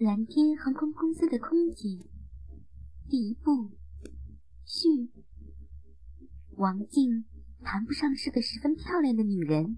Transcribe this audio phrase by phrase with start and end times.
[0.00, 1.98] 蓝天航空公司的空姐，
[3.08, 3.70] 第一部
[4.64, 5.10] 序。
[6.56, 7.26] 王静
[7.60, 9.76] 谈不上是个十分漂亮的女人，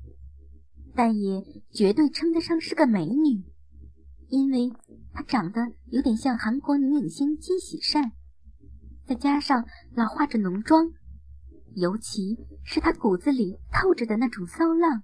[0.95, 3.43] 但也绝对称得上是个美女，
[4.29, 4.73] 因为
[5.13, 8.13] 她长得有点像韩国女影星金喜善，
[9.05, 10.93] 再加上老化着浓妆，
[11.75, 15.03] 尤其是她骨子里透着的那种骚浪，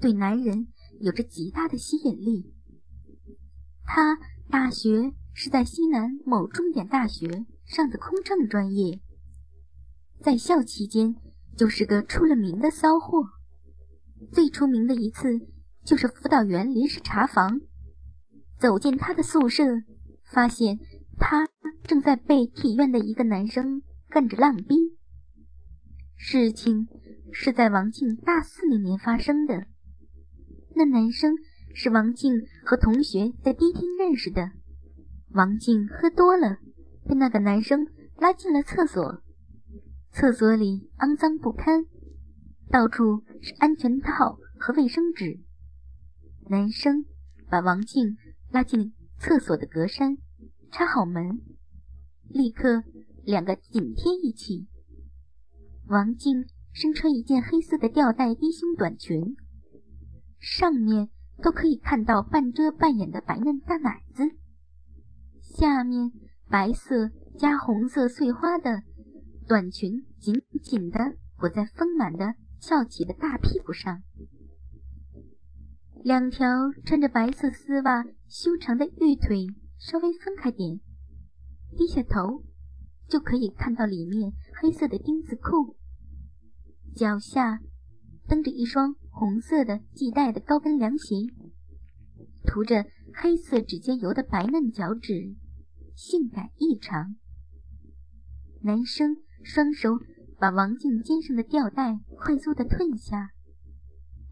[0.00, 0.68] 对男人
[1.00, 2.55] 有着极大的吸引力。
[3.86, 4.18] 他
[4.50, 9.00] 大学是在西南某重点大学上的空乘专业，
[10.20, 11.14] 在校期间
[11.56, 13.24] 就是个出了名的骚货。
[14.32, 15.40] 最出名的一次
[15.84, 17.60] 就是辅导员临时查房，
[18.58, 19.62] 走进他的宿舍，
[20.24, 20.78] 发现
[21.18, 21.48] 他
[21.84, 24.96] 正在被体院的一个男生干着浪逼。
[26.16, 26.88] 事情
[27.30, 29.66] 是在王静大四那年发生的，
[30.74, 31.36] 那男生。
[31.78, 32.32] 是王静
[32.64, 34.50] 和同学在迪厅认识的。
[35.28, 36.56] 王静喝多了，
[37.04, 39.22] 被那个男生拉进了厕所。
[40.10, 41.84] 厕所里肮脏不堪，
[42.70, 45.40] 到处是安全套和卫生纸。
[46.48, 47.04] 男生
[47.50, 48.16] 把王静
[48.50, 50.16] 拉进厕所的格栅，
[50.72, 51.42] 插好门，
[52.30, 52.84] 立刻
[53.22, 54.66] 两个紧贴一起。
[55.88, 59.36] 王静身穿一件黑色的吊带低胸短裙，
[60.40, 61.10] 上面。
[61.42, 64.22] 都可以看到半遮半掩的白嫩大奶子，
[65.42, 66.12] 下面
[66.48, 68.82] 白色加红色碎花的
[69.46, 74.02] 短裙紧紧地裹在丰满的翘起的大屁股上，
[76.02, 76.46] 两条
[76.84, 79.46] 穿着白色丝袜修长的玉腿
[79.78, 80.80] 稍微分开点，
[81.76, 82.44] 低下头
[83.06, 85.76] 就可以看到里面黑色的丁字裤，
[86.94, 87.60] 脚下
[88.26, 88.96] 蹬着一双。
[89.18, 91.14] 红色的系带的高跟凉鞋，
[92.44, 95.34] 涂着黑色指尖油的白嫩脚趾，
[95.94, 97.16] 性感异常。
[98.60, 99.98] 男生双手
[100.38, 103.30] 把王静肩上的吊带快速的褪下，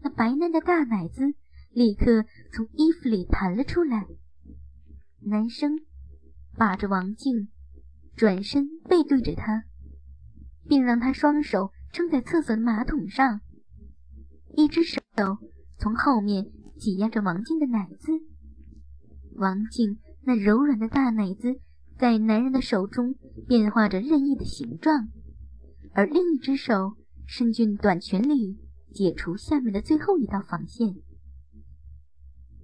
[0.03, 1.33] 那白嫩的大奶子
[1.71, 2.23] 立刻
[2.53, 4.05] 从衣服里弹了出来。
[5.21, 5.79] 男生
[6.55, 7.47] 把着王静，
[8.15, 9.63] 转身背对着她，
[10.67, 13.41] 并让她双手撑在厕所的马桶上。
[14.57, 15.01] 一只手
[15.77, 16.45] 从后面
[16.77, 18.11] 挤压着王静的奶子，
[19.35, 21.59] 王静那柔软的大奶子
[21.97, 23.15] 在男人的手中
[23.47, 25.09] 变化着任意的形状，
[25.91, 26.95] 而另一只手
[27.25, 28.57] 伸进短裙里
[28.93, 30.95] 解除下面的最后一道防线。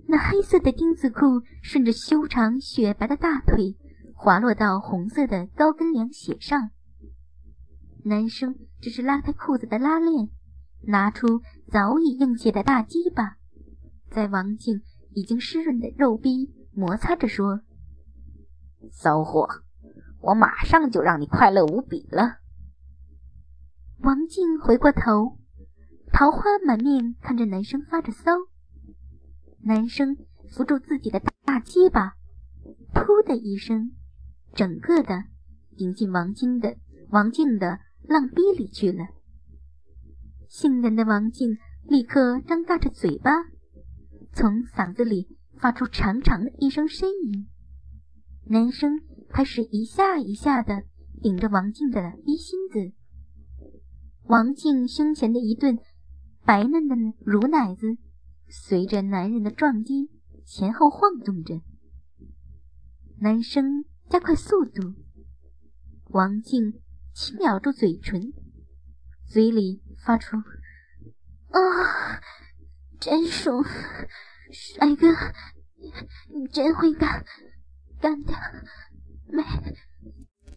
[0.07, 3.75] 那黑色的丁字裤顺着修长雪白的大腿
[4.13, 6.71] 滑落到红色的高跟凉鞋上，
[8.05, 10.29] 男生只是拉开裤子的拉链。
[10.83, 13.37] 拿出早已硬起的大鸡巴，
[14.09, 14.81] 在王静
[15.13, 17.61] 已经湿润的肉壁摩擦着说
[18.91, 19.47] ：“骚货，
[20.19, 22.39] 我马上就让你快乐无比了。”
[24.03, 25.39] 王静回过头，
[26.11, 28.31] 桃花满面看着男生发着骚。
[29.61, 30.17] 男生
[30.49, 32.17] 扶住自己的大鸡巴，
[32.93, 33.93] 噗的一声，
[34.53, 35.23] 整个的
[35.77, 36.75] 顶进王静的
[37.11, 39.05] 王静的浪逼里去了。
[40.51, 41.57] 性感的王静
[41.87, 43.31] 立刻张大着嘴巴，
[44.33, 47.47] 从嗓子里发出长长的一声呻吟。
[48.47, 50.83] 男生开始一下一下的
[51.21, 52.91] 顶着王静的逼心子，
[54.25, 55.79] 王静胸前的一顿
[56.43, 57.97] 白嫩的乳奶子
[58.49, 60.09] 随着男人的撞击
[60.45, 61.61] 前后晃动着。
[63.19, 64.95] 男生加快速度，
[66.09, 66.81] 王静
[67.13, 68.33] 轻咬住嘴唇，
[69.25, 69.81] 嘴里。
[70.03, 72.21] 发出啊，
[72.99, 73.63] 真爽，
[74.51, 75.07] 帅哥，
[76.33, 77.25] 你真会干，
[77.99, 78.33] 干的
[79.27, 79.43] 美，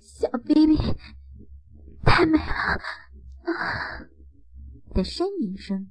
[0.00, 0.76] 小 baby
[2.04, 2.44] 太美了。
[3.44, 4.06] 啊。
[4.94, 5.88] 的呻吟声，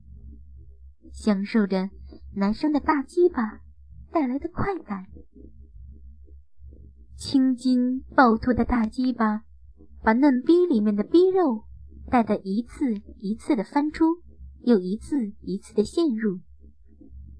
[1.11, 1.89] 享受着
[2.35, 3.59] 男生的大鸡巴
[4.13, 5.07] 带来的快感，
[7.17, 9.43] 青筋暴突的大鸡巴
[10.01, 11.65] 把嫩逼里面的逼肉。
[12.13, 14.21] 带的一次一次的翻出，
[14.61, 16.41] 又一次一次的陷入。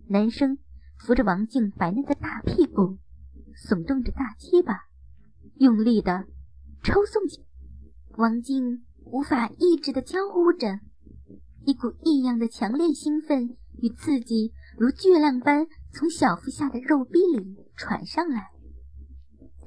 [0.08, 0.58] 男生
[0.98, 2.98] 扶着王静白嫩的大屁股，
[3.56, 4.88] 耸动着大鸡巴，
[5.58, 6.26] 用力的
[6.82, 7.46] 抽送起。
[8.18, 10.80] 王静无法抑制的娇呼着，
[11.68, 18.50] 一股异样的强烈兴奋与刺激如巨浪般从小腹下的肉壁里传上来。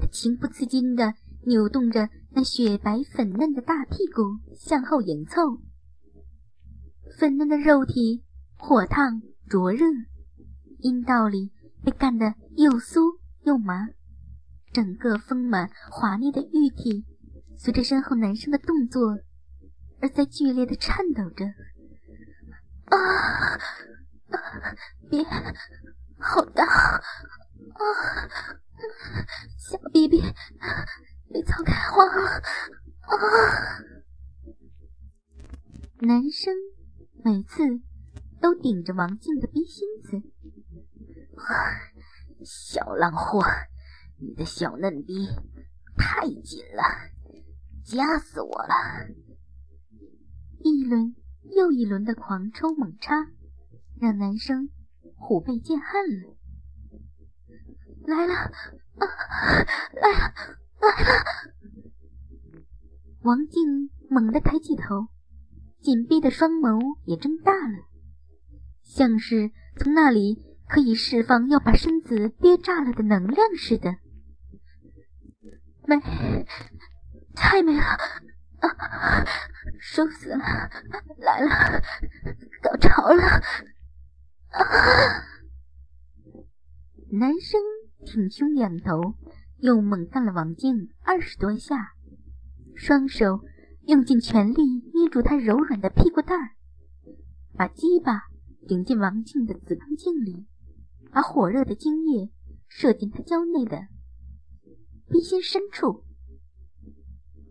[0.01, 1.15] 他情不自禁的
[1.45, 2.09] 扭动着。
[2.37, 5.63] 那雪白粉嫩的大屁股向后迎凑，
[7.19, 8.27] 粉嫩的肉体
[8.59, 9.87] 火烫灼热，
[10.81, 11.51] 阴道里
[11.83, 13.89] 被干得又酥又麻，
[14.71, 17.07] 整个丰满华丽的玉体
[17.57, 19.19] 随着身后男生的动作
[20.03, 21.47] 而在剧烈的颤抖着。
[22.85, 23.59] 啊！
[25.09, 25.25] 别，
[26.19, 26.67] 好大！
[26.67, 27.01] 啊！
[29.57, 30.23] 小逼逼
[31.33, 32.43] 被操开花了！
[33.03, 33.17] 啊！
[36.01, 36.55] 男生
[37.25, 37.63] 每次
[38.41, 40.23] 都顶着王静的逼心子。
[42.45, 43.45] 小浪货，
[44.19, 45.29] 你的小嫩逼
[45.97, 46.83] 太紧了，
[47.85, 48.75] 夹死我了！
[50.61, 51.15] 一轮
[51.57, 53.15] 又一轮的狂抽猛插，
[54.01, 54.69] 让男生
[55.17, 56.37] 虎背见汗了。
[58.07, 59.07] 来了，啊，
[59.95, 60.35] 来了，
[60.81, 61.25] 来了！
[63.23, 65.09] 王静猛地抬起头，
[65.81, 67.79] 紧闭的双眸也睁大了，
[68.83, 70.43] 像是从那里。
[70.69, 73.99] 可以释放要把身子憋炸了的能量似的，
[75.87, 75.97] 美，
[77.37, 77.85] 太美了，
[78.59, 79.25] 啊，
[79.79, 80.39] 受死了，
[81.19, 81.81] 来了，
[82.61, 83.23] 高潮了，
[84.49, 85.23] 啊！
[87.13, 87.61] 男生
[88.05, 89.15] 挺胸仰头，
[89.59, 91.95] 又猛干了王静二十多下，
[92.75, 93.41] 双手
[93.87, 94.63] 用尽全力
[94.95, 96.51] 捏住她柔软的屁股蛋儿，
[97.57, 98.25] 把鸡巴
[98.67, 100.47] 顶进王静的子宫颈里。
[101.13, 102.31] 把火热的精液
[102.69, 103.87] 射进她娇内的
[105.09, 106.05] 鼻心深处。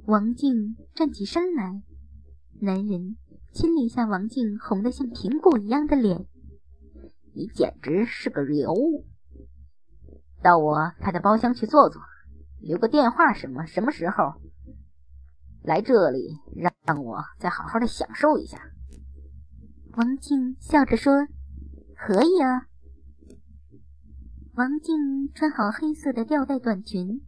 [0.05, 1.81] 王静站起身来，
[2.61, 3.17] 男人
[3.51, 6.27] 亲了一下王静红得像苹果一样的脸。
[7.33, 9.07] 你简直是个尤物！
[10.45, 11.99] 到我开的包厢去坐坐，
[12.61, 14.35] 留个电话什么什么时候
[15.63, 16.37] 来这里，
[16.85, 18.59] 让我再好好的享受一下。
[19.97, 21.25] 王静笑着说
[21.97, 22.67] ：“可以啊。”
[24.53, 27.23] 王静穿好黑色的吊带短裙，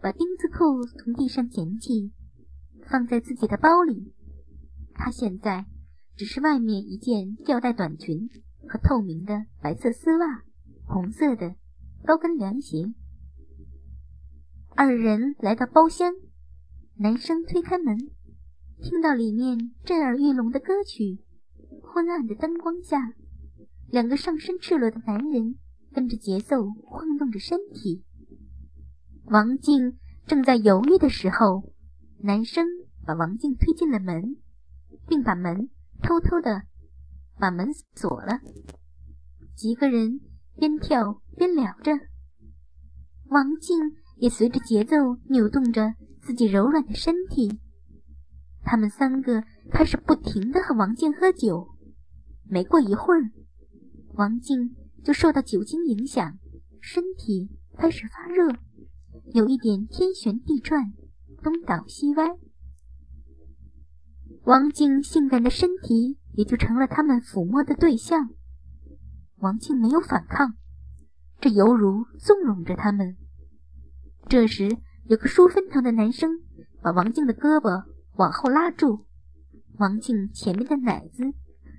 [0.00, 2.12] 把丁字裤从地上捡起，
[2.86, 4.14] 放在自己的包里。
[4.94, 5.66] 她现在
[6.14, 8.30] 只是外面一件吊带短裙
[8.68, 10.44] 和透明的白色丝袜，
[10.84, 11.56] 红色的
[12.04, 12.92] 高跟凉鞋。
[14.76, 16.14] 二人来到包厢，
[16.96, 17.96] 男生推开门，
[18.80, 21.18] 听到里面震耳欲聋的歌曲。
[21.82, 23.14] 昏暗的灯光下，
[23.90, 25.56] 两个上身赤裸的男人。
[25.94, 28.02] 跟着节奏晃动着身体，
[29.24, 31.70] 王静正在犹豫的时候，
[32.20, 32.66] 男生
[33.04, 34.36] 把王静推进了门，
[35.06, 35.68] 并把门
[36.02, 36.62] 偷偷的
[37.38, 38.40] 把门锁了。
[39.54, 40.20] 几个人
[40.56, 41.92] 边跳边聊着，
[43.26, 43.78] 王静
[44.16, 44.96] 也随着节奏
[45.28, 47.60] 扭动着自己柔软的身体。
[48.62, 51.68] 他们三个开始不停的和王静喝酒。
[52.48, 53.30] 没过一会儿，
[54.14, 54.76] 王静。
[55.04, 56.38] 就受到酒精影响，
[56.80, 58.54] 身体开始发热，
[59.34, 60.92] 有一点天旋地转，
[61.42, 62.36] 东倒西歪。
[64.44, 68.28] 王静性感的身体也就成了他们抚摸的对象。
[69.42, 70.54] 王静没有反抗，
[71.40, 73.16] 这犹如纵容着他们。
[74.28, 76.30] 这时，有个梳分头的男生
[76.80, 77.84] 把王静的胳膊
[78.14, 79.04] 往后拉住，
[79.78, 81.24] 王静前面的奶子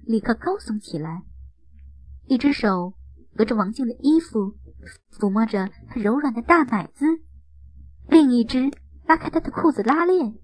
[0.06, 1.24] 立刻高耸起来，
[2.28, 2.96] 一只手。
[3.36, 4.54] 隔着王静的衣服，
[5.10, 7.06] 抚摸着她柔软的大奶子，
[8.08, 8.70] 另一只
[9.08, 10.36] 拉开她的裤子拉链。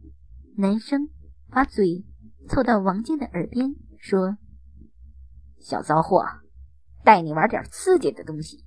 [0.57, 1.09] 男生
[1.51, 2.03] 把嘴
[2.47, 4.39] 凑到王静的耳边说
[5.61, 6.25] ：“小骚货，
[7.03, 8.63] 带你玩点刺激的东西。”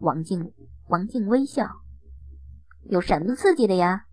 [0.00, 0.52] 王静，
[0.88, 1.66] 王静微笑
[2.88, 4.06] ：“有什么刺激的呀？”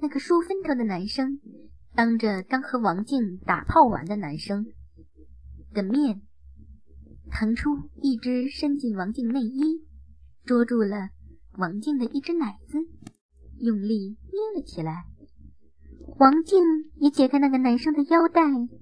[0.00, 1.40] 那个梳分头的男生
[1.94, 4.66] 当着刚和王静打炮完的男生
[5.72, 6.22] 的面。
[7.30, 9.84] 腾出一只伸进王静内衣，
[10.46, 11.10] 捉住了
[11.58, 12.78] 王静的一只奶子，
[13.58, 15.04] 用力捏了起来。
[16.16, 16.64] 王静
[16.96, 18.40] 也解开那个男生的腰带，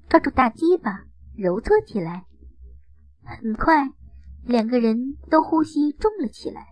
[0.09, 1.06] 抓住大鸡巴
[1.37, 2.27] 揉搓起来。
[3.23, 3.91] 很快，
[4.45, 6.67] 两个人都呼吸重了起来。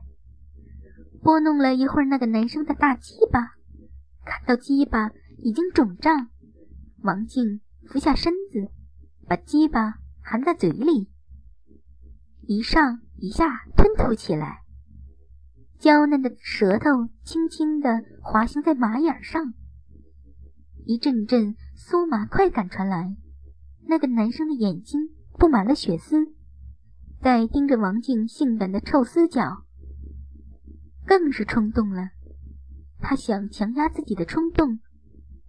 [1.23, 3.41] 拨弄了一会儿那个男生的大鸡巴，
[4.25, 6.29] 看到鸡巴已经肿胀，
[7.03, 8.71] 王静俯下身子，
[9.27, 11.11] 把鸡巴含在嘴里。
[12.47, 14.61] 一上一下吞吐起来，
[15.79, 19.55] 娇嫩的舌头轻轻地滑行在马眼上，
[20.85, 23.17] 一阵阵酥麻快感传来。
[23.87, 26.33] 那个男生的眼睛布满了血丝，
[27.21, 29.65] 在盯着王静性感的臭丝脚，
[31.07, 32.11] 更是冲动了。
[33.01, 34.81] 他想强压自己的冲动，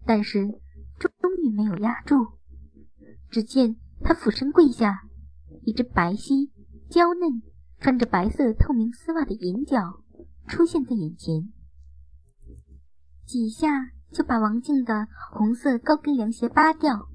[0.05, 0.47] 但是
[0.99, 2.27] 终于没有压住。
[3.29, 5.03] 只见他俯身跪下，
[5.63, 6.49] 一只白皙。
[6.87, 7.41] 娇嫩、
[7.79, 10.03] 穿着白色透明丝袜的银角
[10.47, 11.51] 出现在眼前，
[13.25, 17.09] 几下就把王静的红色高跟凉鞋扒掉，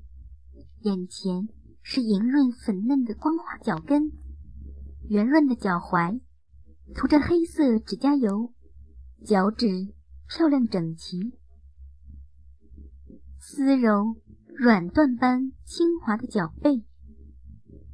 [0.82, 1.48] 眼前
[1.82, 4.12] 是莹润粉嫩的光滑脚跟，
[5.08, 6.20] 圆润的脚踝，
[6.94, 8.52] 涂着黑色指甲油，
[9.24, 9.94] 脚趾
[10.28, 11.32] 漂亮整齐，
[13.38, 14.16] 丝柔
[14.54, 16.84] 软缎般轻滑的脚背，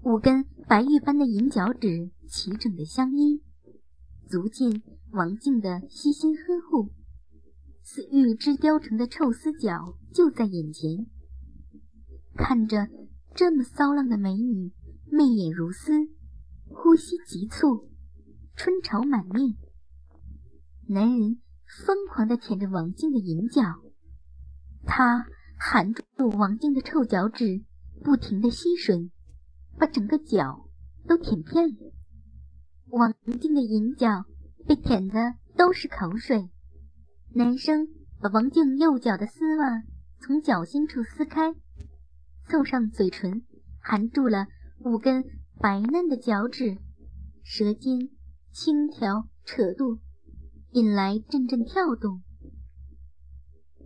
[0.02, 2.10] 五根白玉般的银脚趾。
[2.28, 3.40] 齐整的相依，
[4.28, 6.90] 足见王静的悉心呵护，
[7.84, 11.06] 似玉枝雕成的臭丝脚就在眼前。
[12.36, 12.88] 看着
[13.34, 14.72] 这么骚浪的美女，
[15.10, 15.92] 媚眼如丝，
[16.68, 17.90] 呼吸急促，
[18.54, 19.56] 春潮满面。
[20.86, 21.40] 男人
[21.84, 23.62] 疯狂地舔着王静的银脚，
[24.84, 25.26] 他
[25.58, 27.64] 含住王静的臭脚趾，
[28.04, 29.10] 不停地吸吮，
[29.78, 30.68] 把整个脚
[31.08, 31.92] 都舔遍了。
[32.90, 34.24] 王静的银角
[34.66, 36.48] 被舔的都是口水。
[37.34, 37.88] 男生
[38.20, 39.82] 把王静右脚的丝袜
[40.20, 41.54] 从脚心处撕开，
[42.48, 43.42] 凑上嘴唇，
[43.80, 44.46] 含住了
[44.78, 45.24] 五根
[45.58, 46.78] 白嫩的脚趾，
[47.42, 48.10] 舌尖
[48.52, 49.98] 轻挑扯动，
[50.72, 52.22] 引来阵阵跳动。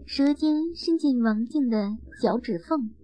[0.07, 2.95] 舌尖伸进王静的脚趾缝，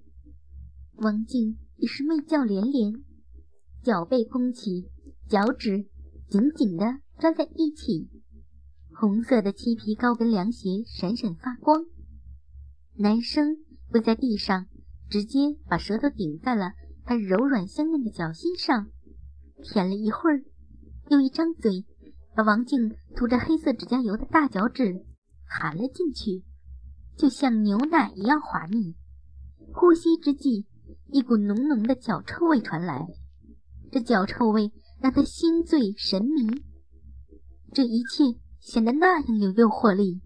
[0.96, 2.92] 王静已是媚叫连连，
[3.82, 4.90] 脚背弓起。
[5.28, 5.86] 脚趾
[6.28, 8.08] 紧紧地抓在一起，
[8.92, 11.84] 红色的漆皮高跟凉鞋闪闪发光。
[12.94, 13.56] 男生
[13.90, 14.68] 跪在地上，
[15.08, 16.72] 直接把舌头顶在了
[17.04, 18.88] 他柔软香嫩的脚心上，
[19.62, 20.44] 舔了一会儿，
[21.08, 21.84] 又一张嘴
[22.34, 25.04] 把王静涂着黑色指甲油的大脚趾
[25.44, 26.44] 含了进去，
[27.16, 28.94] 就像牛奶一样滑腻。
[29.72, 30.66] 呼吸之际，
[31.08, 33.06] 一股浓浓的脚臭味传来，
[33.90, 34.72] 这脚臭味。
[34.98, 36.62] 让他心醉神迷，
[37.74, 40.22] 这一切显得那样有诱惑力。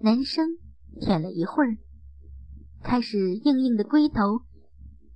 [0.00, 0.56] 男生
[1.02, 1.76] 舔了一会儿，
[2.84, 4.42] 开始硬硬的龟头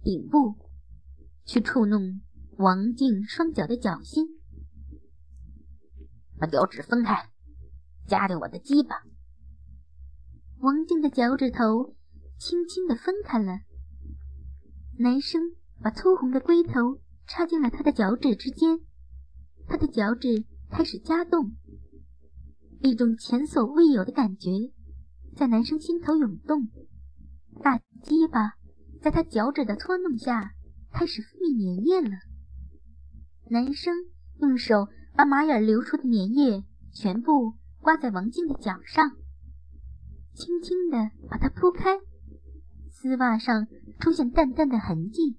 [0.02, 0.56] 顶部
[1.44, 2.20] 去触弄
[2.56, 4.26] 王静双脚的脚心，
[6.38, 7.30] 把脚趾分开，
[8.06, 9.02] 夹着我的鸡巴。
[10.58, 11.94] 王静的脚趾头
[12.38, 13.60] 轻轻的分开了，
[14.98, 17.00] 男生把粗红的龟头。
[17.30, 18.80] 插进了他的脚趾之间，
[19.66, 21.52] 他的脚趾开始夹动，
[22.80, 24.48] 一种前所未有的感觉
[25.36, 26.70] 在男生心头涌动。
[27.62, 28.54] 大鸡巴
[29.00, 30.52] 在他脚趾的搓弄下
[30.92, 32.16] 开始分泌粘液了。
[33.50, 33.94] 男生
[34.40, 39.12] 用手把马眼流出的粘液全部刮在王静的脚上，
[40.34, 41.98] 轻轻地把它铺开，
[42.90, 43.66] 丝袜上
[43.98, 45.38] 出现淡淡的痕迹。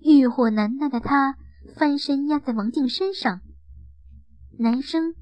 [0.00, 1.36] 欲火难耐的他
[1.74, 3.40] 翻身压在王静身上，
[4.58, 5.14] 男生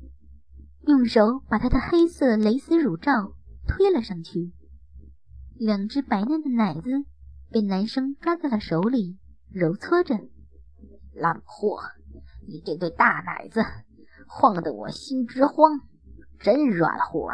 [0.87, 3.33] 用手把她的黑色蕾丝乳罩
[3.67, 4.53] 推了上去，
[5.59, 7.05] 两只白嫩的奶子
[7.51, 9.19] 被男生抓在了手里
[9.51, 10.19] 揉搓着。
[11.13, 11.81] 烂货，
[12.47, 13.65] 你这对大奶子
[14.29, 15.81] 晃得我心直慌，
[16.39, 17.31] 真软和。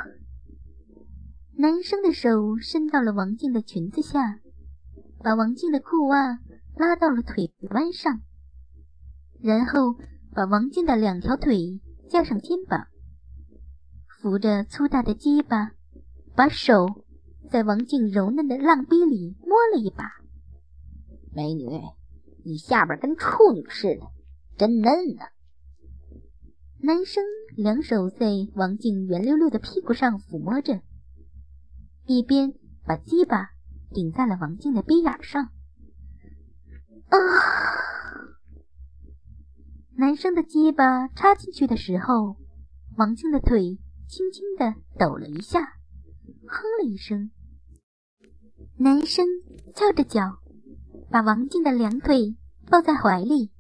[1.57, 4.38] 男生的手伸到了王静的裙子下，
[5.23, 6.38] 把王静的裤袜。
[6.75, 8.23] 拉到了腿弯上，
[9.43, 9.95] 然后
[10.33, 12.87] 把王静的两条腿架上肩膀，
[14.09, 15.73] 扶着粗大的鸡巴，
[16.35, 17.01] 把手
[17.52, 20.11] 在王静柔嫩的浪逼里摸了一把。
[21.35, 21.68] 美女，
[22.47, 24.06] 你下边跟处女似的，
[24.56, 24.90] 真嫩
[25.21, 25.28] 啊！
[26.80, 27.23] 男生
[27.54, 30.80] 两手在王静圆溜溜的屁股上抚摸着，
[32.06, 32.54] 一边
[32.87, 33.50] 把鸡巴
[33.90, 35.50] 顶在了王静的逼眼上。
[37.09, 37.18] 啊！
[39.94, 42.38] 男生的鸡巴插进去的时候，
[42.97, 43.78] 王静的腿
[44.09, 45.61] 轻轻的抖了一下，
[46.47, 47.30] 哼了一声。
[48.83, 49.25] 男生
[49.77, 50.41] 翘着脚，
[51.09, 52.35] 把王静的两腿
[52.69, 53.53] 抱在怀里，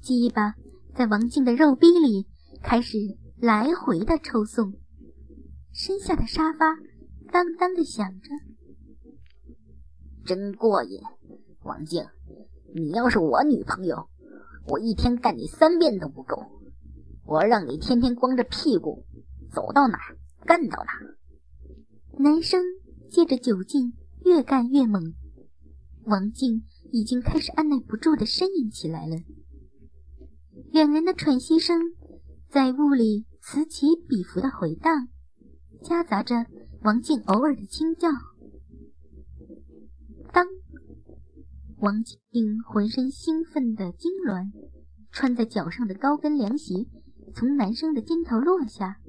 [0.00, 0.54] 鸡巴
[0.94, 2.26] 在王静的肉逼里
[2.62, 2.96] 开始
[3.36, 4.72] 来回的抽送，
[5.74, 6.78] 身下的沙发
[7.30, 8.30] 当当的响着，
[10.24, 11.02] 真过瘾，
[11.62, 12.02] 王静。
[12.74, 14.08] 你要是我女朋友，
[14.68, 16.46] 我一天干你三遍都不够。
[17.26, 19.04] 我让你天天光着屁股
[19.52, 20.16] 走到哪儿
[20.46, 21.18] 干到哪儿。
[22.18, 22.62] 男生
[23.10, 23.92] 借着酒劲
[24.24, 25.14] 越干越猛，
[26.04, 29.16] 王静已经开始按耐不住的呻吟起来了。
[30.72, 31.80] 两人的喘息声
[32.48, 35.08] 在屋里此起彼伏的回荡，
[35.82, 36.46] 夹杂着
[36.82, 38.08] 王静偶尔的轻叫。
[40.32, 40.46] 当。
[41.78, 44.52] 王静浑身兴奋的痉挛，
[45.10, 46.86] 穿在脚上的高跟凉鞋
[47.34, 49.00] 从男生的肩头落下，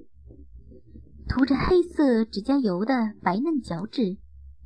[1.27, 4.18] 涂着黑色指甲油的白嫩脚趾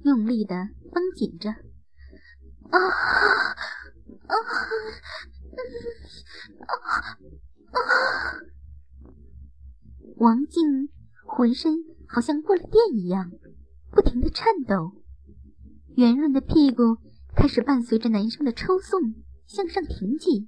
[0.05, 1.49] 用力的绷紧着。
[1.49, 1.57] 啊
[4.27, 4.35] 啊啊
[7.71, 8.37] 啊！
[10.17, 10.89] 王静
[11.25, 11.73] 浑身
[12.07, 13.31] 好像过了电一样，
[13.89, 14.93] 不停的颤抖，
[15.95, 16.99] 圆润的屁股
[17.35, 19.01] 开始伴随着男生的抽送
[19.47, 20.47] 向上挺起。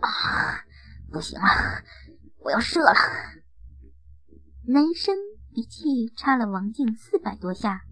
[0.00, 0.66] 啊，
[1.10, 1.46] 不行了，
[2.40, 2.92] 我要射了！
[4.66, 5.16] 男生
[5.52, 7.85] 一气插了王静四百多下，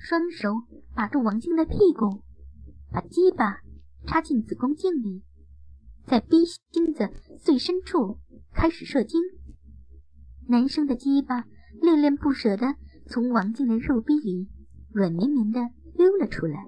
[0.00, 0.62] 双手
[0.94, 2.22] 把住王静的屁股，
[2.90, 3.60] 把鸡巴
[4.06, 5.22] 插进子宫颈里，
[6.06, 8.18] 在逼心子最深处。
[8.50, 9.20] 开始射精，
[10.48, 11.44] 男生的鸡巴
[11.80, 12.74] 恋恋不舍地
[13.06, 14.48] 从王静的肉壁里
[14.90, 15.60] 软绵绵地
[15.94, 16.66] 溜了出来，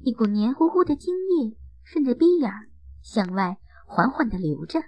[0.00, 2.50] 一股黏糊糊的精液顺着逼眼
[3.02, 4.80] 向外缓缓地流着。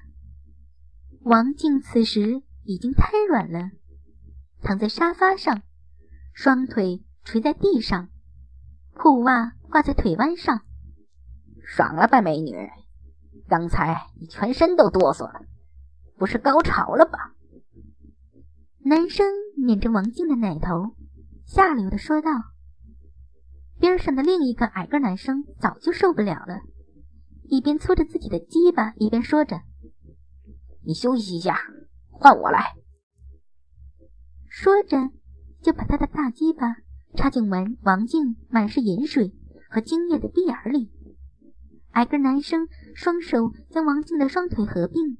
[1.20, 3.70] 王静此时已经瘫软了，
[4.62, 5.62] 躺在沙发上，
[6.32, 8.08] 双腿垂在地上，
[8.94, 10.62] 裤袜挂在腿弯上。
[11.62, 12.70] 爽了吧，美女？
[13.46, 15.42] 刚才你全身都哆嗦了。
[16.16, 17.34] 不是高潮了吧？
[18.78, 19.26] 男生
[19.58, 20.94] 捻着王静的奶头，
[21.44, 22.30] 下流的说道。
[23.78, 26.62] 边上的另一个矮个男生早就受不了了，
[27.42, 29.60] 一边搓着自己的鸡巴，一边说着
[30.82, 31.60] ：“你休息一下，
[32.08, 32.72] 换我来。”
[34.48, 35.10] 说着，
[35.60, 36.78] 就把他的大鸡巴
[37.18, 39.34] 插进王王静满是盐水
[39.68, 40.88] 和精液的鼻眼里。
[41.90, 45.18] 矮个男生双手将王静的双腿合并。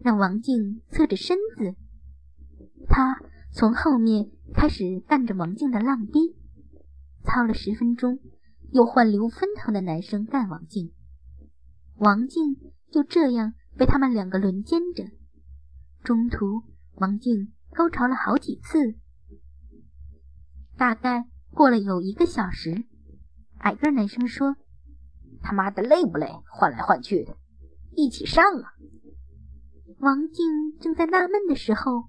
[0.00, 1.74] 让王静侧着身子，
[2.88, 3.20] 他
[3.52, 6.36] 从后面开始干着王静的浪逼，
[7.24, 8.20] 操了十分钟，
[8.70, 10.92] 又换刘分头的男生干王静，
[11.96, 12.56] 王静
[12.92, 15.04] 就这样被他们两个轮奸着。
[16.04, 16.62] 中途，
[16.94, 18.94] 王静高潮了好几次，
[20.78, 22.86] 大概过了有一个小时。
[23.58, 24.54] 矮个男生说
[25.42, 26.28] ：“他妈的累不累？
[26.48, 27.36] 换来换去的，
[27.96, 28.72] 一起上啊！”
[29.98, 32.04] 王静正在纳闷的时候，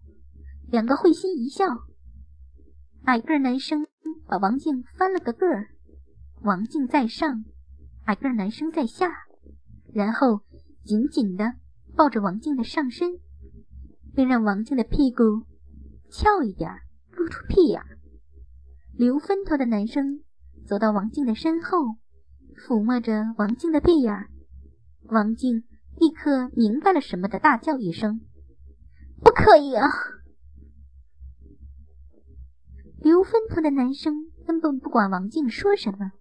[0.68, 1.66] 两个会心一笑。
[3.06, 3.88] 矮个男生
[4.28, 5.70] 把王静翻了个个儿，
[6.42, 7.46] 王静在上，
[8.06, 9.12] 矮个男生在下，
[9.92, 10.42] 然后
[10.84, 11.56] 紧紧的
[11.96, 13.20] 抱着王静的上身，
[14.14, 15.48] 并让王静的屁股
[16.12, 16.70] 翘一点，
[17.12, 17.82] 露出屁眼。
[19.00, 20.20] 留分头的男生
[20.68, 21.96] 走到王静的身后，
[22.68, 24.28] 抚摸着王静的屁眼。
[25.04, 25.64] 王静。
[26.00, 28.22] 立刻明白了什么的，大叫一声
[29.22, 29.86] ：“不可以啊！”
[33.04, 36.14] 刘分头的男生根本不管王静说什么，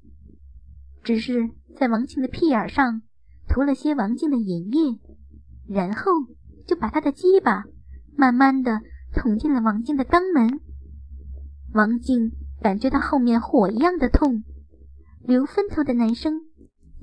[1.04, 3.02] 只是在王静的屁眼上
[3.48, 4.98] 涂了些王静的银液，
[5.68, 6.10] 然后
[6.66, 7.62] 就把他的鸡巴
[8.16, 8.80] 慢慢的
[9.14, 10.60] 捅进了王静的肛门。
[11.72, 14.44] 王静感觉到后面火一样的痛，
[15.22, 16.42] 刘分头的男生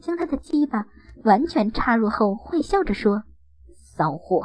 [0.01, 0.87] 将他的鸡巴。
[1.23, 3.23] 完全插入后，坏笑着说
[3.73, 4.43] ：“骚货，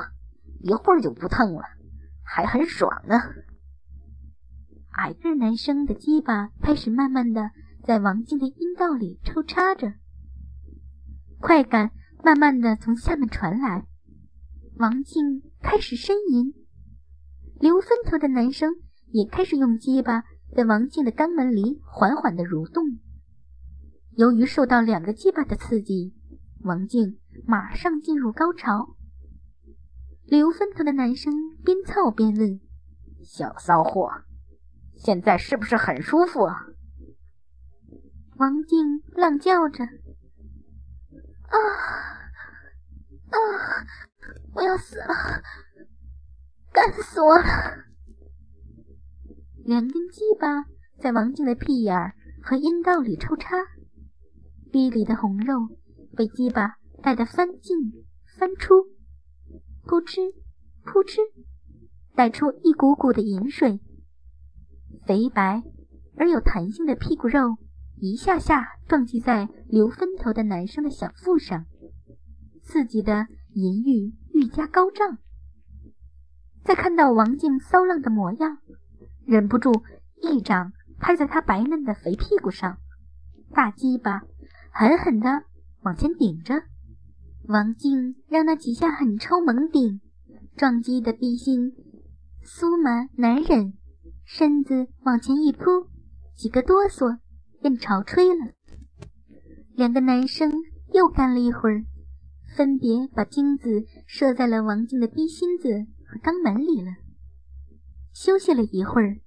[0.60, 1.64] 一会儿就不疼了，
[2.22, 3.20] 还很爽呢。”
[4.96, 7.50] 矮个男生的鸡巴开始慢慢的
[7.84, 9.92] 在王静的阴道里抽插着，
[11.38, 11.90] 快感
[12.24, 13.84] 慢慢的从下面传来，
[14.76, 16.54] 王静开始呻吟，
[17.58, 18.72] 留分头的男生
[19.10, 22.84] 也开始用鸡巴在王静的肛门里缓缓的蠕动。
[24.16, 26.14] 由于受到两个鸡巴的刺激。
[26.62, 28.94] 王静马上进入高潮。
[30.26, 31.32] 刘分头的男生
[31.64, 32.60] 边操边问
[33.24, 34.10] ：“小骚货，
[34.94, 36.40] 现在是不是很舒服？”
[38.36, 39.84] 王静浪叫着
[41.48, 41.56] ：“啊
[43.30, 43.38] 啊！
[44.52, 45.42] 我要死了，
[46.72, 47.44] 干死我了！”
[49.70, 50.64] 两根鸡巴
[50.98, 53.54] 在王静的屁眼儿和阴道里抽插，
[54.72, 55.68] 逼里的红肉。
[56.16, 57.78] 被鸡巴带得翻进
[58.36, 58.86] 翻出，
[59.84, 60.34] 扑哧
[60.82, 61.20] 扑哧，
[62.16, 63.78] 带出一股股的饮水。
[65.06, 65.62] 肥白
[66.16, 67.56] 而有弹性的屁股肉
[68.00, 71.66] 一下下撞击在留分头的男生的小腹上，
[72.64, 75.18] 刺激的淫欲愈加高涨。
[76.64, 78.58] 再看到王静骚浪的模样，
[79.30, 79.84] 忍不住
[80.20, 82.78] 一掌拍在他白嫩的肥屁股上，
[83.54, 84.22] 大鸡巴
[84.72, 85.44] 狠狠的。
[85.82, 86.64] 往前顶着，
[87.46, 90.00] 王静让那几下很抽猛顶，
[90.56, 91.72] 撞击的逼心
[92.44, 93.74] 酥麻难忍，
[94.24, 95.62] 身子往前一扑，
[96.34, 97.20] 几个哆嗦
[97.62, 98.52] 便潮吹了。
[99.76, 100.52] 两个男生
[100.92, 101.84] 又干了一会儿，
[102.56, 106.90] 分别把精子射在了王静的逼心子和肛门里了。
[108.12, 109.20] 休息了一会儿，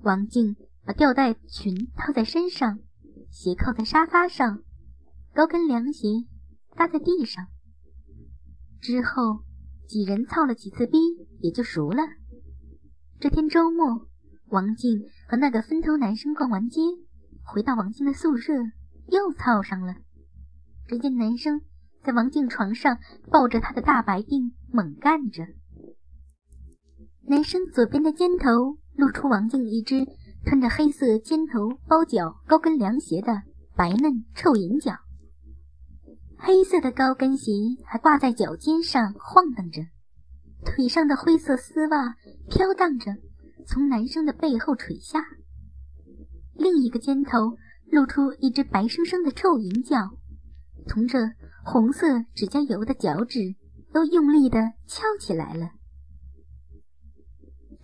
[0.00, 2.80] 王静把吊带裙套在身上，
[3.30, 4.62] 斜靠在沙发上，
[5.34, 6.08] 高跟凉鞋
[6.74, 7.46] 搭在地上。
[8.80, 9.44] 之后
[9.88, 10.98] 几人操了几次逼，
[11.40, 12.02] 也就熟了。
[13.18, 14.06] 这天周末，
[14.48, 16.80] 王静和那个分头男生逛完街，
[17.42, 18.52] 回到王静的宿舍，
[19.08, 19.96] 又操上了。
[20.86, 21.62] 只见男生
[22.04, 22.98] 在王静床上
[23.30, 25.46] 抱着他的大白腚猛干着。
[27.28, 30.06] 男生左边的肩头露出王静一只
[30.44, 33.42] 穿着黑色尖头包脚高跟凉鞋的
[33.74, 34.92] 白嫩臭银脚，
[36.36, 37.50] 黑色的高跟鞋
[37.84, 39.82] 还挂在脚尖上晃荡着，
[40.64, 42.14] 腿上的灰色丝袜
[42.48, 43.16] 飘荡着，
[43.66, 45.24] 从男生的背后垂下。
[46.54, 47.56] 另一个肩头
[47.90, 50.10] 露出一只白生生的臭银脚，
[50.86, 51.18] 同着
[51.64, 53.56] 红色指甲油的脚趾
[53.92, 55.72] 都用力地翘起来了。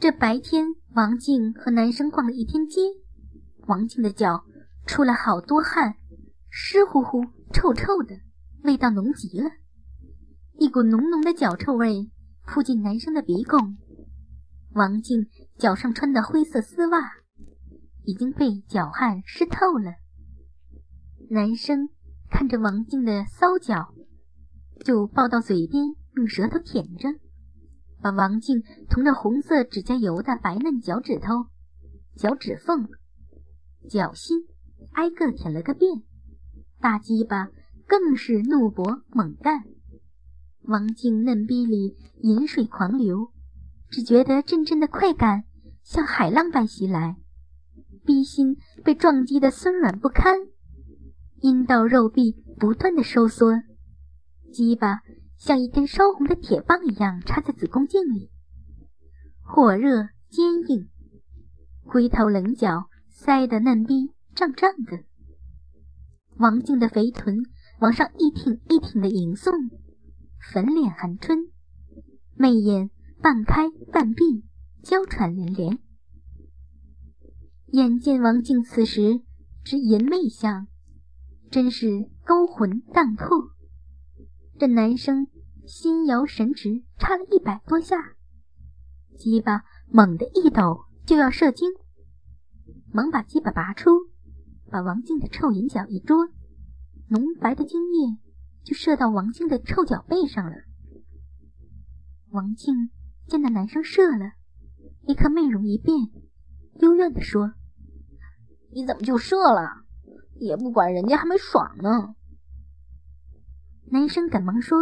[0.03, 2.81] 这白天，王静和男生逛了一天街。
[3.69, 4.45] 王静的脚
[4.85, 5.95] 出了好多汗，
[6.51, 8.19] 湿乎乎、臭臭的，
[8.65, 9.49] 味道浓极了。
[10.59, 12.11] 一股浓浓的脚臭味
[12.45, 13.79] 扑进男生的鼻孔。
[14.73, 16.99] 王静脚上穿的灰色丝袜
[18.05, 19.95] 已经被脚汗湿透了。
[21.31, 21.91] 男生
[22.29, 23.95] 看着王静的骚脚，
[24.85, 27.09] 就抱到嘴边，用舌头舔着。
[28.03, 31.47] 把王静涂着红色指甲油的白嫩脚趾头、
[32.17, 32.89] 脚趾缝、
[33.89, 34.49] 脚心
[34.93, 36.03] 挨个舔了个遍，
[36.81, 37.49] 大鸡巴
[37.87, 39.63] 更是怒勃猛干。
[40.63, 43.33] 王静嫩逼里饮水狂流，
[43.89, 45.45] 只觉得阵阵的快感
[45.85, 47.17] 像海浪般袭来，
[48.05, 50.39] 逼心被撞击的酸软不堪，
[51.41, 53.63] 阴道肉壁不断的收缩，
[54.53, 55.03] 鸡巴。
[55.45, 58.31] 像一根烧红的铁棒一样插在子宫颈里，
[59.43, 60.89] 火热坚硬，
[61.85, 65.03] 龟头棱角塞得嫩逼胀胀的。
[66.37, 67.39] 王静的肥臀
[67.81, 69.53] 往上一挺一挺的迎送，
[70.53, 71.51] 粉脸含春，
[72.37, 74.45] 媚眼半开半闭，
[74.85, 75.81] 娇喘连连。
[77.73, 79.21] 眼见王静此时
[79.65, 80.69] 之淫媚相，
[81.51, 83.51] 真是勾魂荡魄。
[84.57, 85.27] 这男生。
[85.73, 87.97] 心摇神直，插了一百多下，
[89.17, 91.67] 鸡巴猛地一抖就要射精，
[92.93, 93.91] 忙把鸡巴拔出，
[94.71, 96.29] 把王静的臭银角一捉，
[97.09, 98.19] 浓白的精液
[98.63, 100.57] 就射到王静的臭脚背上了。
[102.29, 102.91] 王静
[103.27, 104.35] 见那男生射了，
[105.01, 105.97] 立刻面容一变，
[106.81, 107.55] 幽怨地说
[108.75, 109.87] ：“你怎么就射了？
[110.35, 112.15] 也不管人家还没爽呢。”
[113.91, 114.77] 男生赶忙说。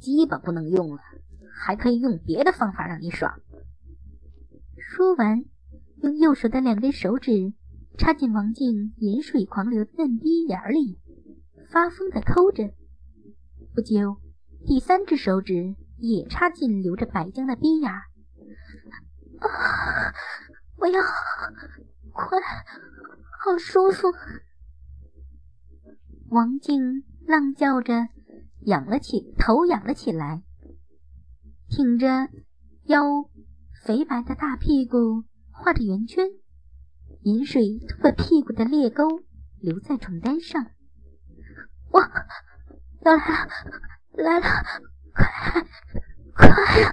[0.00, 1.02] 鸡巴不能用了，
[1.52, 3.40] 还可以用别的方法让你爽。
[4.78, 5.44] 说完，
[6.02, 7.52] 用右手的两根手指
[7.98, 10.98] 插进王静饮水狂流的嫩逼眼里，
[11.70, 12.72] 发疯的抠着。
[13.74, 14.16] 不久，
[14.66, 17.90] 第三只手指也插进流着白浆的逼眼。
[17.90, 18.00] 啊！
[20.76, 21.00] 我要
[22.12, 22.38] 快，
[23.38, 24.08] 好舒服！
[26.30, 28.08] 王静浪叫着。
[28.66, 30.42] 仰了起头，仰了起来，
[31.68, 32.28] 挺着
[32.84, 33.28] 腰，
[33.84, 36.26] 肥白的大屁股画着圆圈，
[37.22, 39.04] 饮水突了屁股的裂沟，
[39.60, 40.66] 留在床单上。
[41.90, 42.00] 我，
[43.02, 43.50] 要来了，
[44.12, 44.46] 来了，
[45.14, 45.66] 快，
[46.34, 46.92] 快！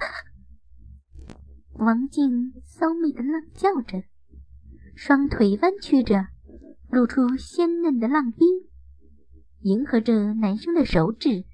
[1.74, 4.02] 王静骚媚的浪叫着，
[4.96, 6.26] 双腿弯曲着，
[6.90, 8.44] 露出鲜嫩的浪逼，
[9.60, 11.44] 迎合着男生的手指。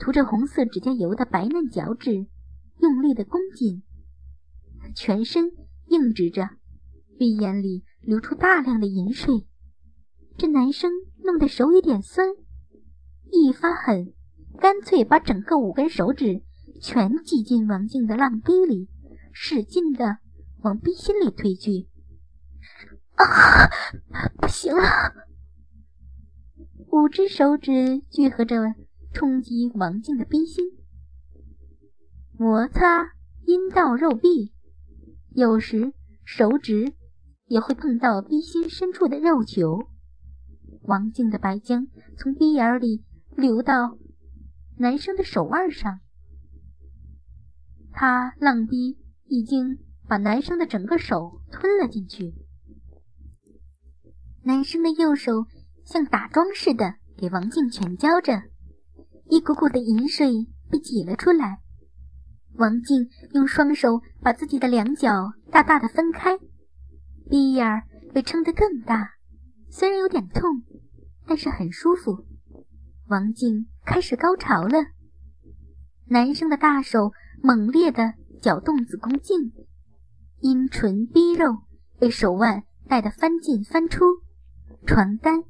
[0.00, 2.26] 涂着红色指甲油的白嫩脚趾，
[2.78, 3.82] 用力的弓紧，
[4.96, 5.52] 全身
[5.88, 6.48] 硬直着，
[7.18, 9.46] 鼻眼里流出大量的饮水。
[10.38, 10.90] 这男生
[11.22, 12.26] 弄得手有点酸，
[13.30, 14.14] 一发狠，
[14.58, 16.42] 干脆把整个五根手指
[16.80, 18.88] 全挤进王静的浪逼里，
[19.32, 20.16] 使劲的
[20.62, 21.88] 往逼心里推去。
[23.16, 23.68] 啊，
[24.40, 24.82] 不行了！
[26.86, 28.56] 五只手指聚合着。
[29.12, 30.64] 冲击王静的逼心，
[32.38, 33.12] 摩擦
[33.44, 34.52] 阴道肉壁，
[35.30, 35.92] 有时
[36.24, 36.94] 手指
[37.46, 39.88] 也会碰到逼心深处的肉球。
[40.82, 43.04] 王静的白浆从逼眼里
[43.36, 43.98] 流到
[44.78, 46.00] 男生的手腕上，
[47.92, 48.96] 他浪逼
[49.26, 52.34] 已经把男生的整个手吞了进去。
[54.42, 55.46] 男生的右手
[55.84, 58.44] 像打桩似的给王静全交着。
[59.30, 61.60] 一股股的饮水被挤了出来。
[62.54, 66.36] 王静用双手把自己的两脚大大的分开，
[67.30, 69.12] 鼻眼儿被撑得更大。
[69.70, 70.64] 虽然有点痛，
[71.26, 72.26] 但是很舒服。
[73.06, 74.78] 王静开始高潮了，
[76.06, 79.52] 男生的大手猛烈的搅动子宫颈，
[80.40, 81.58] 阴唇逼肉
[82.00, 84.04] 被手腕带得翻进翻出，
[84.86, 85.44] 床单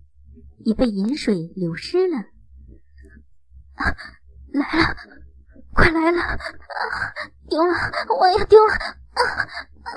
[0.66, 2.26] 也被饮水流湿了。
[4.52, 4.96] 来了，
[5.72, 6.20] 快来了！
[6.20, 6.38] 啊，
[7.48, 7.72] 丢了，
[8.18, 8.74] 我要丢了！
[8.74, 9.92] 啊！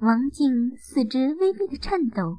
[0.00, 2.38] 王静四肢微微的颤抖，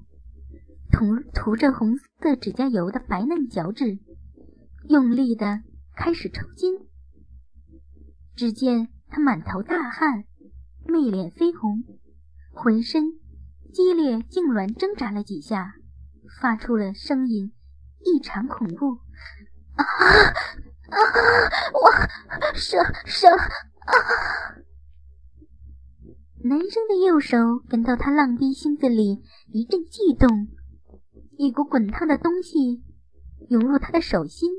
[0.91, 3.99] 涂涂着红色指甲油的白嫩脚趾，
[4.89, 5.61] 用力的
[5.95, 6.87] 开始抽筋。
[8.35, 10.23] 只见他满头大汗，
[10.85, 11.83] 媚脸绯红，
[12.51, 13.19] 浑身
[13.71, 15.75] 激烈痉挛挣扎了几下，
[16.41, 17.53] 发出了声音，
[18.03, 19.01] 异常恐怖。
[19.75, 19.83] 啊
[20.89, 20.97] 啊！
[21.73, 21.91] 我
[22.53, 23.93] 射射啊！
[26.43, 27.37] 男生的右手
[27.69, 30.47] 感到他浪逼心子里一阵悸动，
[31.37, 32.83] 一股滚烫的东西
[33.49, 34.49] 涌入他的手心，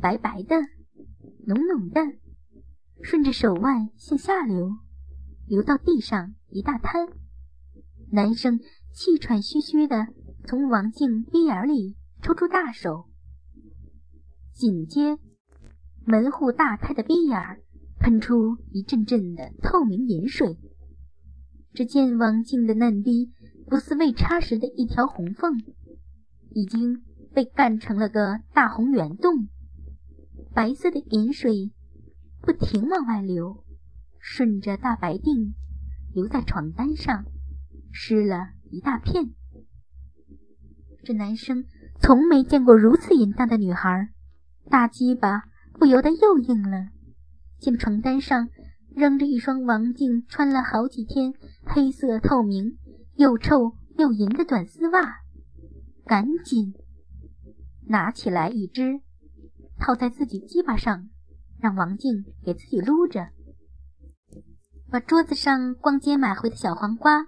[0.00, 0.56] 白白的，
[1.46, 2.00] 浓浓的，
[3.02, 4.76] 顺着手腕向下流，
[5.46, 7.08] 流到地上一大滩。
[8.12, 8.60] 男生
[8.92, 10.06] 气喘吁吁的
[10.46, 13.08] 从王静逼眼里抽出大手，
[14.56, 15.18] 紧接
[16.06, 17.60] 门户大开的逼眼
[17.98, 20.56] 喷出一阵阵的透明饮水。
[21.74, 23.30] 只见王静的嫩逼
[23.66, 25.62] 不似未插时的一条红缝，
[26.48, 27.02] 已经
[27.34, 29.48] 被干成了个大红圆洞。
[30.54, 31.70] 白色的饮水
[32.40, 33.62] 不停往外流，
[34.18, 35.52] 顺着大白腚
[36.14, 37.26] 流在床单上，
[37.92, 39.34] 湿了一大片。
[41.04, 41.66] 这男生
[42.00, 44.08] 从没见过如此淫荡的女孩，
[44.68, 46.88] 大鸡巴不由得又硬了，
[47.58, 48.48] 见床单上。
[48.94, 51.34] 扔着一双王静穿了好几天
[51.66, 52.78] 黑色透明
[53.16, 55.18] 又臭又银的短丝袜，
[56.06, 56.72] 赶紧
[57.88, 59.02] 拿起来一只，
[59.78, 61.10] 套在自己鸡巴上，
[61.60, 63.28] 让王静给自己撸着。
[64.90, 67.26] 把桌子上逛街买回的小黄瓜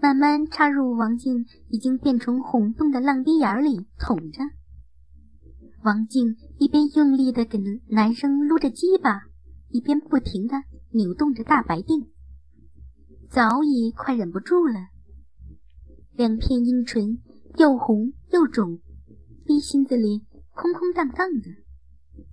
[0.00, 4.44] 慢慢插入王静已经变成红洞的浪逼眼里捅着。
[5.82, 9.22] 王静一边用力的给男生撸着鸡巴，
[9.70, 10.56] 一边不停的。
[10.92, 12.08] 扭动着大白腚，
[13.30, 14.74] 早已快忍不住了。
[16.16, 17.20] 两片阴唇
[17.56, 18.80] 又红又肿，
[19.46, 21.48] 逼心子里空空荡荡的。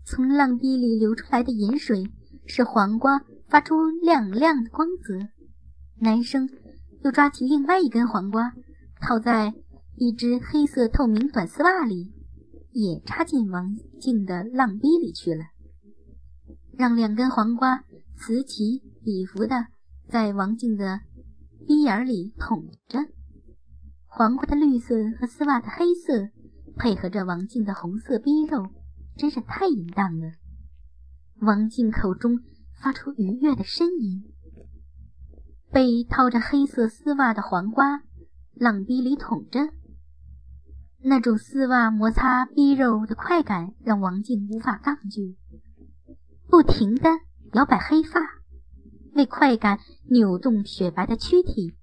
[0.04, 2.12] 从浪逼里流出来的盐水
[2.48, 5.30] 使黄瓜发出亮亮的光泽。
[6.00, 6.50] 男生
[7.04, 8.54] 又抓起另外一根黄瓜，
[9.00, 9.54] 套在
[9.98, 12.12] 一只黑色透明短丝袜里，
[12.80, 15.46] 也插进王静的浪逼里去了，
[16.78, 17.84] 让两根黄瓜。
[18.16, 19.68] 此起彼伏的
[20.08, 21.02] 在王静的
[21.68, 23.00] 逼眼里捅着，
[24.06, 26.30] 黄瓜的绿色和丝袜的黑色
[26.76, 28.70] 配合着王静的红色逼肉，
[29.16, 30.32] 真是太淫荡了。
[31.42, 32.40] 王静口中
[32.80, 34.24] 发出愉悦的呻吟，
[35.72, 38.04] 被套着黑色丝袜的黄瓜
[38.54, 39.70] 浪逼里捅着，
[41.10, 45.38] 那种丝袜摩擦逼肉的快感让王静无法抗拒，
[46.50, 47.10] 不停的。
[47.54, 48.20] 摇摆黑发，
[49.14, 51.74] 为快感扭动雪白的躯体。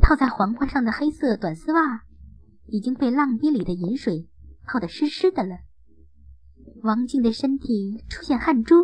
[0.00, 2.02] 套在黄瓜上的黑色短丝袜
[2.66, 4.28] 已经被浪逼里的饮水
[4.64, 5.58] 泡得湿湿的了。
[6.82, 8.74] 王静的身体出现汗珠，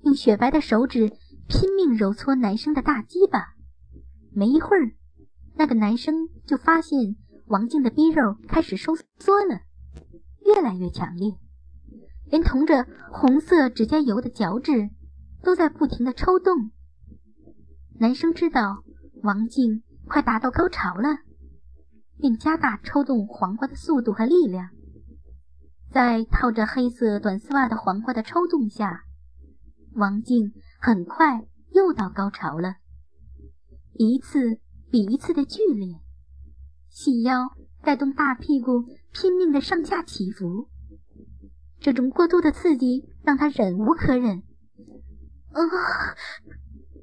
[0.00, 1.12] 用雪白的手指
[1.46, 3.54] 拼命揉搓男生的大鸡巴。
[4.32, 4.90] 没一会儿，
[5.54, 7.14] 那个男生就发现
[7.52, 9.60] 王静的逼肉开始收缩了，
[10.46, 11.36] 越来越强烈。
[12.30, 14.88] 连同着红色指甲油的脚趾
[15.42, 16.70] 都在不停的抽动。
[18.00, 18.82] 男生知道
[19.22, 21.18] 王静快达到高潮了，
[22.16, 24.70] 便加大抽动黄瓜的速度和力量。
[25.90, 29.04] 在套着黑色短丝袜的黄瓜的抽动下，
[29.92, 32.76] 王静很快又到高潮了，
[33.92, 34.58] 一次
[34.90, 36.00] 比一次的剧烈，
[36.92, 37.48] 细腰
[37.82, 40.68] 带动大屁股拼命的上下起伏。
[41.80, 44.42] 这种过度的刺激让他忍无可忍，
[45.50, 45.60] 啊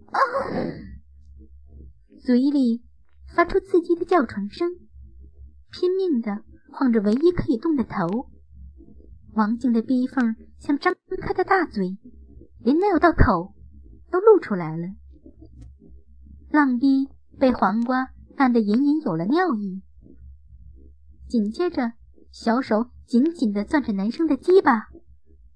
[0.06, 0.18] 啊！
[2.24, 2.84] 嘴里
[3.36, 4.70] 发出刺激的叫床声，
[5.72, 8.30] 拼命的晃着唯一可以动的头。
[9.34, 11.98] 王静的逼缝像张开的大嘴，
[12.60, 13.56] 连那道口
[14.12, 14.88] 都露出来了。
[16.52, 19.82] 浪逼被黄瓜按得隐隐有了尿意，
[21.28, 21.92] 紧接着
[22.32, 22.90] 小手。
[23.06, 24.90] 紧紧的攥着男生的鸡巴，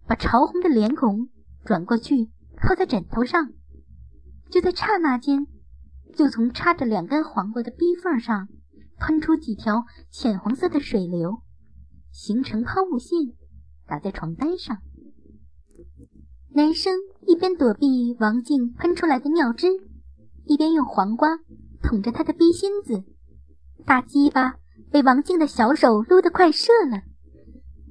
[0.07, 1.29] 把潮红的脸孔
[1.63, 3.53] 转过去靠在枕头上。
[4.49, 5.45] 就在刹那间，
[6.15, 8.47] 就从插着两根黄瓜的逼缝上
[8.97, 11.43] 喷出几条浅黄色的水流，
[12.11, 13.19] 形成抛物线，
[13.85, 14.79] 打在床单上。
[16.55, 16.95] 男生
[17.27, 19.67] 一边躲避王静喷出来的尿汁，
[20.45, 21.37] 一边用黄瓜
[21.83, 23.03] 捅着他的逼心子。
[23.85, 24.55] 大鸡巴
[24.89, 27.03] 被王静的小手撸得快射了，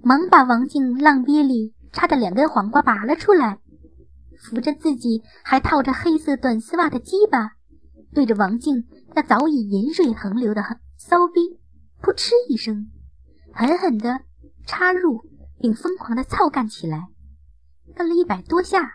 [0.02, 3.60] 忙把王静浪逼里插的两根黄瓜拔了出来。
[4.40, 7.52] 扶着自己还套着黑色短丝袜的鸡巴，
[8.12, 10.62] 对着王静那早已饮水横流的
[10.96, 11.60] 骚逼，
[12.02, 12.90] 噗嗤一声，
[13.52, 14.22] 狠狠地
[14.66, 15.20] 插入，
[15.60, 17.08] 并疯狂地操干起来。
[17.94, 18.94] 干了一百多下，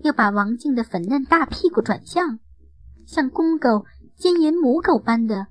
[0.00, 2.40] 又把王静的粉嫩大屁股转向，
[3.06, 3.84] 像公狗
[4.16, 5.48] 奸淫母狗般的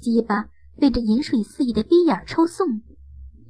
[0.00, 0.48] 鸡巴
[0.78, 2.82] 对着饮水肆意的逼眼抽送，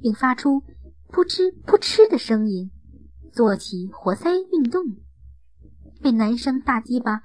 [0.01, 0.63] 并发出
[1.09, 2.71] 噗嗤噗嗤的声音，
[3.31, 4.83] 做起活塞运动。
[6.01, 7.21] 被男生大鸡巴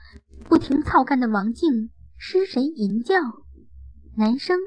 [0.48, 3.16] 不停操干的王静失神淫叫，
[4.16, 4.58] 男生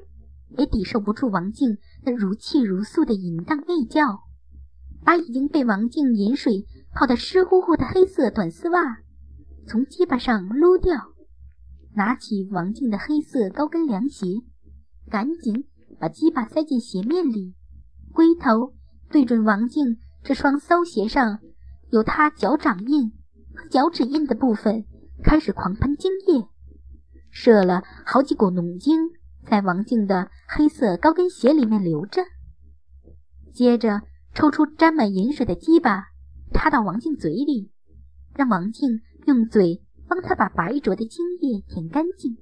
[0.57, 4.21] 也抵受不住王静那如泣如诉的淫荡媚叫，
[5.03, 8.99] 把已经被王静饮水泡得湿乎乎的黑色短丝袜
[9.67, 11.11] 从鸡巴上撸掉，
[11.93, 14.25] 拿起王静的黑色高跟凉鞋，
[15.10, 15.65] 赶紧
[15.99, 17.54] 把鸡巴塞进鞋面里，
[18.13, 18.73] 龟头
[19.10, 21.39] 对准王静这双骚鞋上
[21.89, 23.12] 有他脚掌印
[23.54, 23.67] 和。
[23.69, 24.86] 脚趾印的部分
[25.23, 26.47] 开始狂喷精液，
[27.30, 28.97] 射了好几股浓精
[29.45, 32.23] 在王静的黑色高跟鞋里面流着。
[33.54, 34.01] 接着
[34.34, 36.06] 抽出沾满饮水的鸡巴
[36.54, 37.69] 插到王静嘴里，
[38.34, 42.38] 让王静用嘴帮他把白浊的精液舔干净。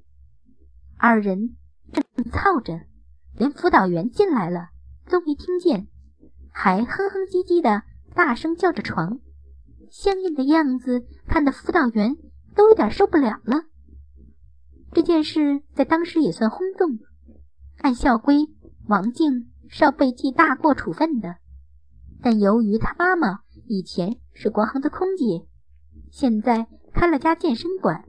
[0.97, 1.55] 二人
[1.93, 2.82] 正操着，
[3.38, 4.69] 连辅导员进来了
[5.08, 5.88] 都没听见，
[6.51, 7.84] 还哼哼唧唧的
[8.15, 9.19] 大声叫着床。
[9.91, 12.17] 相应的样子看得辅导员
[12.55, 13.65] 都有点受不了了。
[14.91, 16.97] 这件事在当时也算轰动。
[17.77, 18.47] 按校规，
[18.88, 21.36] 王静是要被记大过处分的。
[22.19, 25.45] 但由于他妈妈以前是国航的空姐，
[26.10, 26.67] 现在
[26.99, 28.03] 开了家健身馆，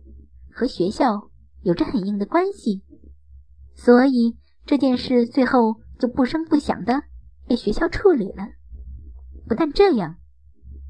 [0.53, 1.31] 和学校
[1.62, 2.83] 有着很硬的关系，
[3.76, 7.05] 所以这件事最后就不声不响的
[7.46, 8.48] 被学校处理了。
[9.46, 10.16] 不但这样。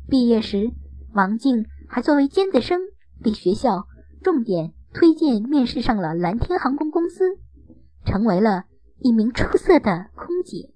[0.08, 0.70] 毕业时，
[1.12, 2.80] 王静还作为尖子生
[3.22, 3.86] 被学校
[4.22, 7.36] 重点推荐面试上了蓝天航空公司，
[8.06, 8.64] 成为了
[9.00, 10.72] 一名出色的空姐。